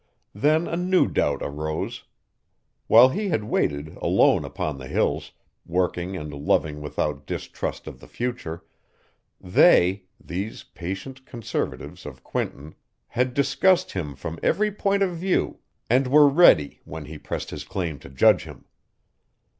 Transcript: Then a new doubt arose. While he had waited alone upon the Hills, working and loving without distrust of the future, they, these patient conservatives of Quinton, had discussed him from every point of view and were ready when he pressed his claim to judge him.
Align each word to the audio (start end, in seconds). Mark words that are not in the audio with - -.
Then 0.33 0.67
a 0.67 0.75
new 0.75 1.07
doubt 1.07 1.41
arose. 1.43 2.05
While 2.87 3.09
he 3.09 3.27
had 3.29 3.43
waited 3.43 3.89
alone 3.97 4.43
upon 4.43 4.79
the 4.79 4.87
Hills, 4.87 5.31
working 5.63 6.17
and 6.17 6.33
loving 6.33 6.81
without 6.81 7.27
distrust 7.27 7.85
of 7.85 7.99
the 7.99 8.07
future, 8.07 8.63
they, 9.39 10.05
these 10.19 10.63
patient 10.63 11.27
conservatives 11.27 12.07
of 12.07 12.23
Quinton, 12.23 12.73
had 13.09 13.35
discussed 13.35 13.91
him 13.91 14.15
from 14.15 14.39
every 14.41 14.71
point 14.71 15.03
of 15.03 15.17
view 15.17 15.59
and 15.87 16.07
were 16.07 16.27
ready 16.27 16.81
when 16.83 17.05
he 17.05 17.19
pressed 17.19 17.51
his 17.51 17.63
claim 17.63 17.99
to 17.99 18.09
judge 18.09 18.45
him. 18.45 18.65